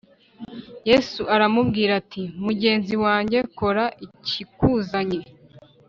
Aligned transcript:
Yesu 0.89 1.21
aramubwira 1.35 1.91
ati 2.01 2.21
“Mugenzi 2.45 2.95
wanjye, 3.05 3.39
kora 3.57 3.85
ikikuzanye.” 4.05 5.19